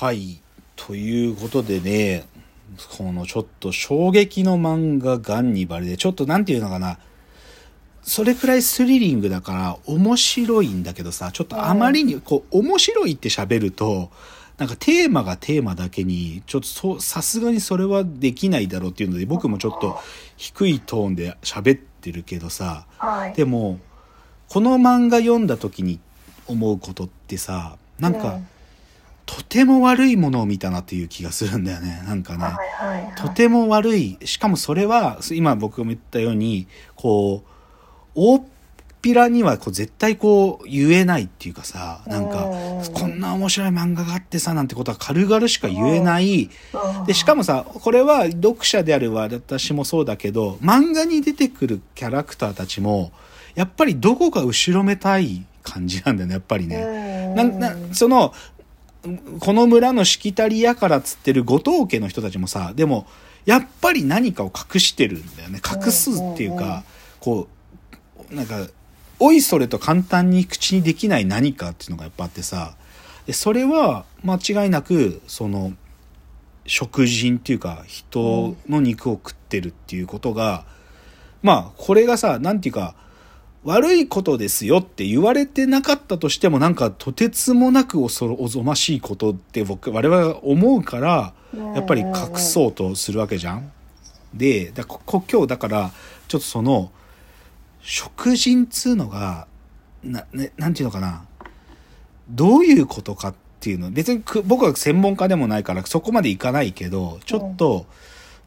[0.00, 0.40] はい。
[0.76, 2.24] ということでね、
[2.96, 6.98] このちょっと衝撃の漫画ガンニバルで、ちょっとなんていうのかな、
[8.00, 14.10] それくらいスリリングだから面白いんだけどさ、ちょっとあまりに、こう、面白いって喋ると、
[14.56, 19.98] なんかテーマがテーマだけに、ちょっとそう、さすがにそれはできないだろうっていうので、僕もちょっと
[20.38, 23.34] 低いトーンで喋ってるけどさ、はい。
[23.34, 23.78] でも、
[24.48, 26.00] この漫画読んだ時に
[26.46, 28.48] 思うことってさ、なんか、うん
[29.36, 32.02] とても悪いものを見たなっていう気がするんだよね。
[32.04, 32.44] なんかね。
[32.44, 33.14] はいはいはい。
[33.14, 34.18] とても悪い。
[34.24, 37.50] しかもそれは、今僕が言ったように、こう、
[38.16, 38.42] 大っ
[39.00, 46.50] ぴらにはこう絶対こう言えないっていうかさ、なんかうん、こんな面白い漫画があってさ、なんてことは軽々しか言えない。
[46.72, 53.12] うんで、しかもさ、これは読者である私もそうだけど、漫画に出てくるキャラクターたちも、
[53.54, 57.32] やっぱりどこか後ろめたい感じなんだよね、やっぱりね。
[57.36, 58.34] ななその
[59.40, 63.06] この村のしきたりやからっつってる後藤家の人たちもさでも
[63.46, 65.60] やっぱり何かを隠してるんだよね。
[65.64, 66.84] 隠すっていうか
[67.20, 67.48] こ
[68.30, 68.66] うなんか
[69.18, 72.74] おいそれと簡単に口にできない何かっていうのがやっぱあってさ
[73.26, 75.72] でそれは間違いなくその
[76.66, 80.64] 食人っていうか人の肉を食ってるっていうことが、
[81.42, 82.94] まあこれがさなんていうか
[83.64, 91.34] 悪いことですよって言われてなかったとしてもなんかとてつもなく恐ろおぞましいことって僕我々は思うから
[91.74, 93.70] やっぱり隠そうとするわけじゃん。
[94.32, 95.90] でだ今日だから
[96.28, 96.90] ちょっとその
[97.82, 99.46] 食人っつうのが
[100.02, 101.24] な,、ね、なんていうのかな。
[102.30, 103.90] どういうことかっていうの。
[103.90, 107.84] 別にく僕は専門家でもないからそこまでいかないけどちょっと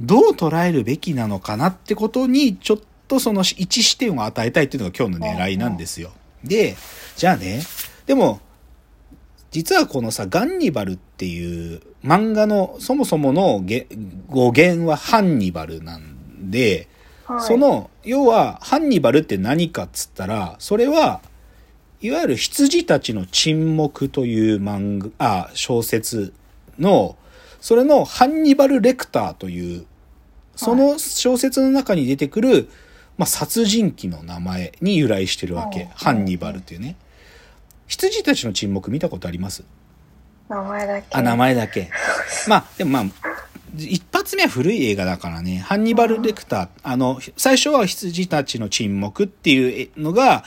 [0.00, 2.84] どう捉えるべきなのかなってことにちょっと
[3.20, 6.12] その一視点を与えたいっていうのが今日の狙いなんですよ。
[6.44, 6.76] で
[7.16, 7.62] じゃあね
[8.06, 8.40] でも
[9.50, 13.86] 実はこのさ、ガンニバルっていう漫画のそもそものげ
[14.28, 16.88] 語源はハンニバルなんで、
[17.24, 21.20] はいその、要は、ハンニバルって何かっつったら、それは、
[22.00, 26.32] いわゆる羊たちの沈黙という漫画、あ、小説
[26.78, 27.16] の、
[27.60, 29.86] それのハンニバル・レクターという、
[30.54, 32.68] その小説の中に出てくる、
[33.18, 35.82] まあ、殺人鬼の名前に由来してるわけ。
[35.82, 36.96] うんハンニバルっていうね。
[37.86, 39.64] 羊たちの沈黙見たことあります？
[40.48, 41.06] 名前だけ。
[41.16, 41.90] あ、名前だけ。
[42.48, 43.04] まあ、でもまあ、
[43.78, 50.44] 一発目は古い映画だからね、ハンニバル・レクター、あの、最初は羊たちの沈黙っていうのが、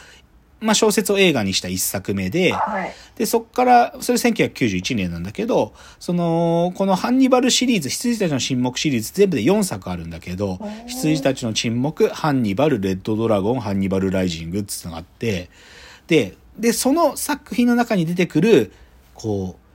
[0.60, 2.94] まあ小説を映画にした一作目で、はい。
[3.16, 15.50] で、そっから、それ1991年なんだけど、その、このハンニバルシリーズ、羊たちの沈黙シリーズ全部で4作あるんだけどー、羊たちの沈黙、ハンニバル、レッドドラゴン、ハンニバルライジングってのがあって、
[16.08, 18.72] で、で、その作品の中に出てくる、
[19.14, 19.69] こう、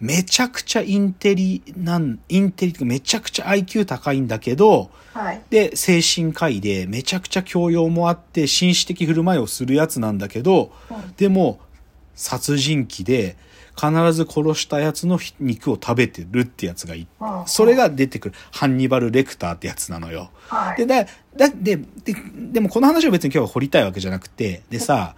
[0.00, 5.42] めちゃくちゃインテリなん、インテリってめちゃくちゃ IQ 高いんだけど、はい。
[5.50, 11.60] で、精神科医で、めちゃくちゃ教養もあって、紳士的振る舞いをするやつなんだけど、うんでも、
[12.14, 13.36] 殺人鬼で、
[13.78, 20.30] 必ず殺したやつの肉を食べてるってやつがいうんそれが出てくる、ハンニバル・レクターってやつなのよ。
[20.48, 20.76] はい。
[20.78, 22.16] で、だ、だ、で、で、
[22.52, 25.14] でもこの話を別に今日は掘りたいわけじゃなくて、でさ、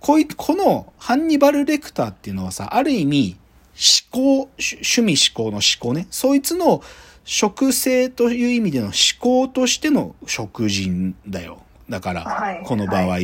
[0.00, 3.36] こい、このハンニバル・レクターっていうのはさ、ある意味、
[3.78, 6.08] 思考、趣趣味思考の思考ね。
[6.10, 6.82] そいつの
[7.24, 11.62] 食性という意味での思考としての食人だよ。
[11.88, 13.06] だから、はいこの場合。
[13.06, 13.18] は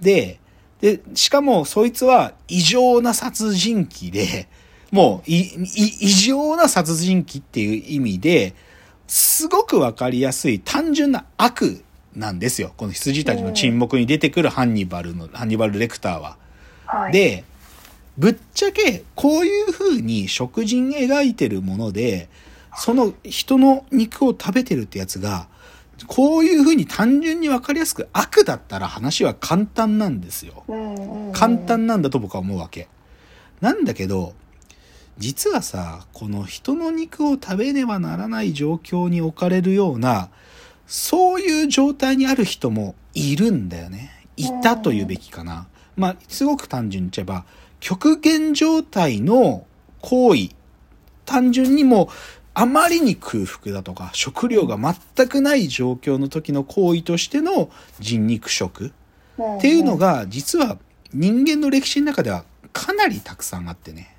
[0.00, 0.38] で、
[0.80, 4.48] で、しかもそいつは異常な殺人鬼で、
[4.92, 5.64] もうい、い
[6.02, 8.54] 異常な殺人鬼っていう意味で、
[9.08, 11.82] すごくわかりやすい単純な悪
[12.14, 12.72] なんですよ。
[12.76, 16.36] この羊たちの沈黙に出てくるハンニバルの、ハンニバルレクターは。
[16.86, 17.44] はい。、で、
[18.16, 22.28] ぶっちゃけこういう風に食人描いてるもので、
[22.76, 25.48] その人の肉を食べてるってやつが、
[26.06, 30.64] こういう風に単純にわかりやすく悪だったら話は簡単なんですよ。
[31.32, 32.88] 簡単なんだと僕は思うわけ。
[33.60, 34.34] なんだけど、
[35.18, 40.28] 実はさ、この人の肉を食べねばならない状況に置かれるような、
[40.86, 44.10] そういう状態にある人もいるんだよね。
[44.36, 45.68] いたというべきかな。
[45.96, 47.44] まあ、すごく単純に言っちゃえば、
[47.84, 49.66] 極限状態の
[50.00, 50.48] 行為、
[51.26, 52.08] 単純にもう、
[52.54, 57.68] あまりに空腹だとか、食料が全くない状況の時の行為としての
[58.00, 58.86] 人肉食。
[59.58, 60.78] っていうのが実は
[61.12, 64.14] 人間の歴史の中ではかなりたくさんあってね。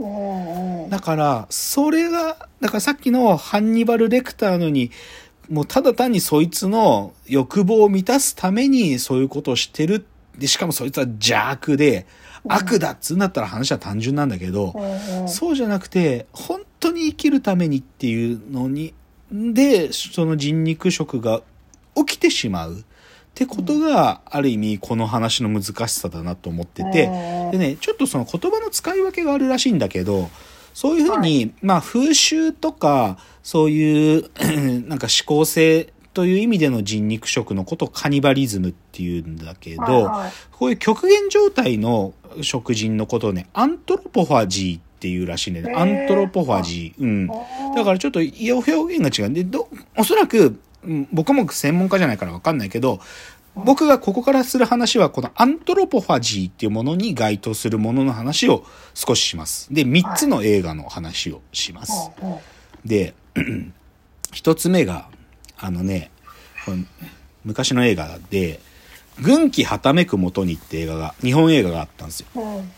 [0.91, 4.91] だから、それが、だからさっきのハンニバル・レクターのに、
[5.49, 10.05] もうただ単にそいつの欲望を満たすためにそういうことをしてる。
[10.37, 12.05] で、しかもそいつは邪悪で
[12.47, 14.73] 悪だっつうんだったら話は単純なんだけど、
[15.27, 18.93] そうじゃなくて、本当に生きるためにっていうのに、
[19.31, 21.41] で、その人肉食が
[21.95, 22.83] 起きてしまうっ
[23.33, 27.07] てことが、ある意味この話の難しさだなと思ってて、
[27.51, 30.29] でね、ちょっとその言葉の使い分けがあるらしいんだけど、
[30.73, 34.29] そういうふうに、まあ風習とか、そういう、
[34.87, 45.73] なんか思考性という意味での人肉食のことをカニバリズムっていうんだけど、はいはいこういう極限状態の食人のことをね、アントロポファジーっていうらしいんだよね。
[45.73, 47.03] アントロポファジー。
[47.03, 47.27] うん。
[47.27, 49.33] だからちょっと表現が違う。
[49.33, 49.67] で、ど、
[49.97, 53.01] おそらく、うん僕も専門家じゃないからわかんないけど、
[53.55, 58.63] 僕がここからする話は、このアントロポファジーっていうものに該当するものの話を
[58.93, 59.73] 少しします。
[59.73, 62.11] で、3つの映画の話をします。
[62.85, 63.13] で、
[64.31, 65.09] 一つ目が、
[65.65, 66.11] あのね、
[67.43, 68.59] 昔の映画で、
[69.21, 72.27] 軍旗はためくもとにって映画が、日本映画があったんですよ。
[72.35, 72.71] うん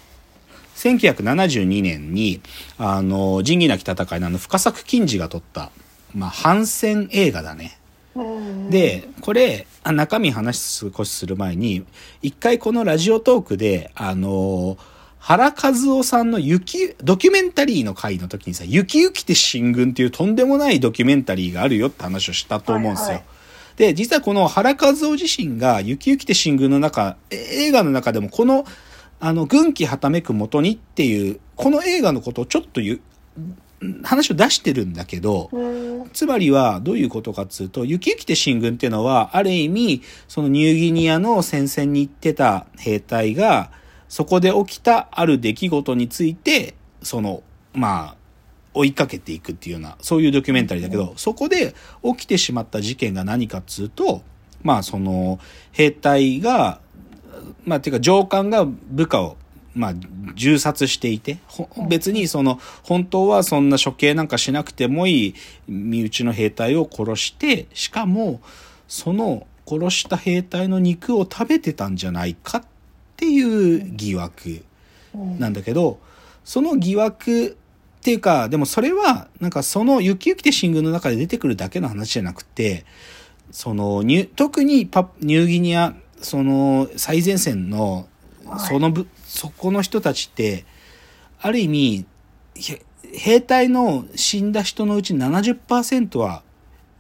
[0.78, 2.40] 1972年に、
[2.78, 5.72] あの、仁義なき戦いのあの、深作金次が撮った、
[6.14, 7.80] まあ、反戦映画だね。
[8.14, 11.84] うんで、これ、あ中身話少しする前に、
[12.22, 14.78] 一回このラジオトークで、あの、
[15.20, 23.08] 原和夫さんの雪、ドキュメンタリーの回の時にさ、雪雪て進軍っていうとんでもないドキュメンタリーがあるよって話をしたと思うんですよ。
[23.08, 23.24] はいはい
[23.78, 27.36] で、実はこの原和夫自身が雪雪て進軍の中、え
[27.68, 28.66] 映画の中でもこの、
[29.20, 33.00] あの、軍旗はためくもとにっていう、この映画のことをちょっと言う、
[34.04, 43.70] 話を出してるんだけど、うんつまりはどういうことかっつうと、雪雪て進軍っていうのは、ある意味、そのニューギニアの戦線に行ってた兵隊が、
[44.10, 47.44] そこで起きたある出来事について、その、
[47.74, 48.16] まあ、
[48.74, 51.74] 追いかけていくっていうような、そういうドキュメンタリーだけど、そこで
[52.04, 54.22] 起きてしまった事件が何かっつうと、
[54.64, 55.40] まあ、その、
[55.72, 56.80] 兵隊が、
[57.66, 59.38] まあ、ていうか上官が部下を、
[59.74, 59.94] まあ、
[60.36, 65.36] 銃殺していて、ほ別にその、本当はそんな処刑なんかしなくてもいい
[65.68, 68.42] 身内の兵隊を殺して、しかも、
[68.88, 72.64] その殺した兵隊の肉を食べてたんじゃないかっ
[73.18, 74.64] ていう疑惑
[75.14, 76.00] うんなんだけど、
[76.44, 77.58] その疑惑
[78.00, 82.86] っていうか、でもそれは、なんかその雪雪て進軍の中で出てくるだけの話じゃなくて、
[83.52, 88.08] そのニュ、特にパニューギニア、その最前線の、
[88.46, 88.60] はい。
[88.60, 90.66] そのぶ、そこの人たちって、
[91.40, 92.06] ある意味、
[92.56, 92.82] へ
[93.14, 96.44] 兵隊の死んだ人のうち70%は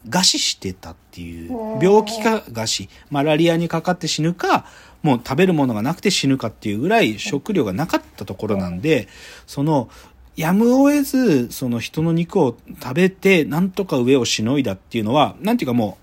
[0.07, 1.53] 餓死してたっていう。
[1.53, 2.89] うん病気か餓死。
[3.09, 4.65] マラリアにかかって死ぬか
[5.03, 9.07] もう食べるものがなくて死ぬかっていうぐらい食料がなかったところなんで
[9.45, 9.89] その
[10.35, 15.97] やむを得ずその人の肉を食べてなんとか上をしのいだっていうのはなんていうかも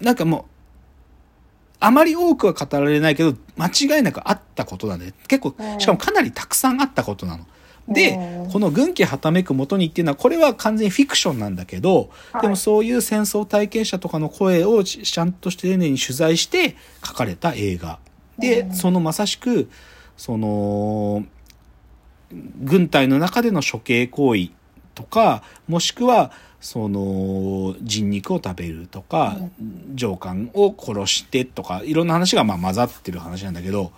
[0.00, 0.44] うなんかもう
[1.80, 7.44] あまり多くは語られないけど間違いなくあったことなんで結構うんしかもかなりたくさんあったことなの。
[7.88, 8.10] で
[8.44, 12.42] うん、この軍旗はためくもとにっていうのは、これは完全にフィクションなんだけど、はい。
[12.42, 17.98] でもそういう戦争体験者とかの声をちちゃんとして丁寧に取材して書かれた映画。
[18.38, 18.74] でう、ん。
[18.74, 19.68] そのまさしく、
[20.16, 21.24] その、
[22.62, 24.50] 軍隊の中での処刑行為
[24.94, 26.30] とか、もしくは、
[26.60, 29.36] その、人肉を食べるとか、
[29.94, 33.90] 上官を殺してとか、いろんな話がまあ混ざってる話なんだけど、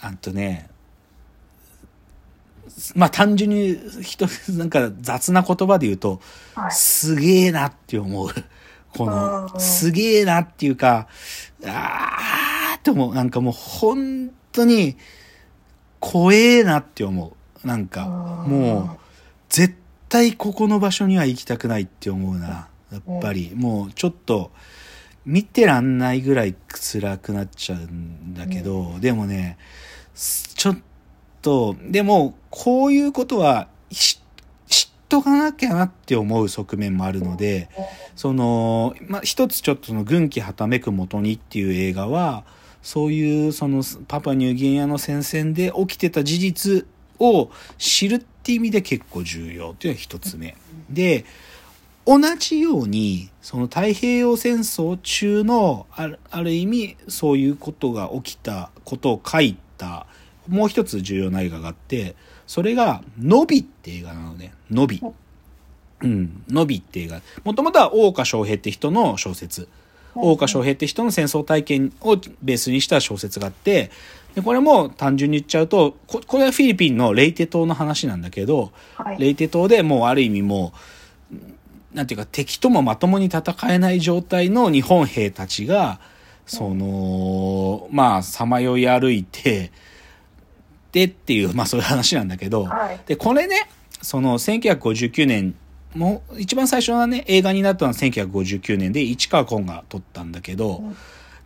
[0.00, 0.70] あとね、
[2.94, 6.20] まあ単純に人、なんか雑な言葉で言うと、
[6.54, 8.28] はいすげえなって思う。
[8.96, 11.08] こうんの、うんすげえなっていうか、
[11.64, 13.14] あーって思う。
[13.14, 14.96] なんかもう本当に
[16.00, 17.66] 怖えなって思う。
[17.66, 18.98] なんか、うんもう、
[19.48, 19.74] 絶
[20.08, 22.68] 対ここの場所には行きたくないって思うな。
[22.92, 24.52] やっぱり、もうちょっと、
[25.24, 29.56] 見てらんないぐらい辛くなっちゃうんだけど、でもね、
[30.14, 30.80] すちょっと、
[31.90, 34.24] でも、こういうことは、知っ
[35.08, 37.68] とかなきゃなって思う側面もあるので、
[38.16, 42.44] その、まあ、一つちょっとその軍旗はためくもとにっていう映画は、
[42.82, 46.86] そういうそのパパニューギニアの戦線で起きてた事実
[47.18, 50.56] を知るっていう意味で結構重要っていうのが一つ目。
[50.90, 51.24] で、
[52.06, 60.06] 同じように、その太平洋戦争中のある、ある意味、そういうことが起きたことを書いた、
[60.48, 64.52] もう一つ重要な映画があって、それが、ノビって映画なのね。
[64.70, 65.02] ノビ。
[66.02, 66.42] うん。
[66.48, 67.22] ノビって映画。
[67.44, 69.68] もともとは大岡翔平って人の小説。
[70.14, 73.90] 大岡翔平って人の戦争体験をベースにした小説があって、
[74.34, 80.72] で、これも単純に言っちゃうと、ここれはフィリピンのレイテ島の話なんだけど、はいレイテ島でもうある意味も
[81.32, 86.00] う、なんていうか敵ともまともに戦えない状態の日本兵たちが、
[86.46, 89.72] その、まあ、さまよい歩いて、
[90.94, 93.00] でっていう、まあそういう話なんだけど、はい。
[93.04, 93.68] で、これね、
[94.00, 95.56] その1959年、
[95.94, 100.96] もう一番最初のね、映画になったのは1959年で市川崑が撮ったんだけど、うん。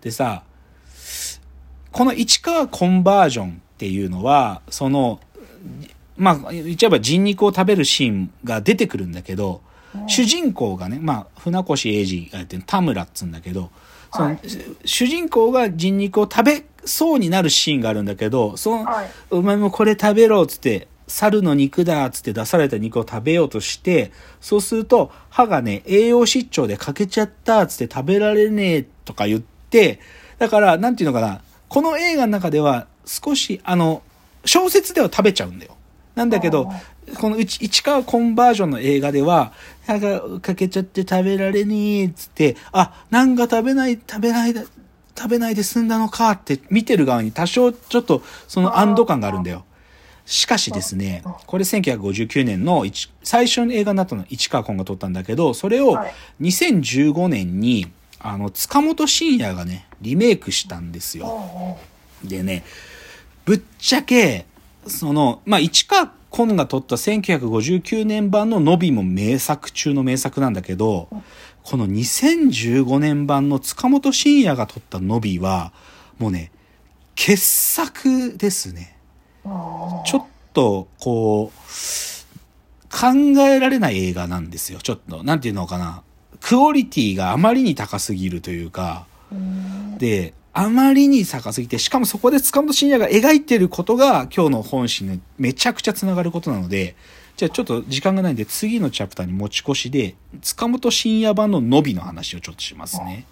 [0.03, 0.43] でさ、
[1.93, 5.19] この市川コンバージョンっていうのは、その、
[6.19, 9.63] まあ、言っちゃえば人肉を食べるシーンが出てくるんだけど、
[10.09, 13.71] 主人公がね、まあ、船越英二がやってる田村っつうんだけど、
[14.13, 14.41] その、はい。
[14.85, 30.01] 主人公が人肉を食べそうになるシーンがあるんだけど、その、はいお前もこれ食べろっつって、猿の肉だっつって出された肉を食べようとして、そうすると歯がね、栄養失調で欠けちゃったっつって食べられねえとか言って、
[30.39, 34.03] だから、なんていうのかな、この映画の中では少し、あの、
[34.45, 35.77] 小説では食べちゃうんだよ。
[36.15, 36.71] なんだけど、
[37.19, 39.53] このうち市川コンバージョンの映画では、
[39.87, 44.65] 歯が欠けちゃって食べられねえっつって、あ、なんか食べない、食べないで、
[45.19, 49.65] 食べないで済んだのかって見てる側に多少ちょっとその安堵感があるんだよ。
[50.27, 61.79] しかしですね、これ1959年の一最初の映画になったのは市川崑が撮ったんだけど、それをはい2015年に、あの、塚本慎也がね、リメイクしたんですよ。
[62.23, 62.63] でね、
[63.45, 64.45] ぶっちゃけ、
[64.87, 71.09] その、まあ、市川崑が撮った1959年版ののびも名作中の名作なんだけど、
[71.69, 75.75] この2015年版の塚本慎也が撮ったのびは、
[76.19, 76.51] もうね、
[77.15, 78.97] 傑作ですね。
[80.07, 83.09] ちょっと、こう、考
[83.43, 84.79] えられない映画なんですよ。
[84.79, 86.03] ちょっと、なんていうのかな。
[86.41, 96.97] クオリティがあまりに高すぎるというか、うんで、あまりに高すぎて、しかもそこで塚本慎也が描いてることが今日の本心にめちゃくちゃ繋がることなので、
[97.39, 103.27] じゃあちょっと時間がないんで次のチャプターに持ち越しで、塚本深夜版ののびの話をちょっとしますね。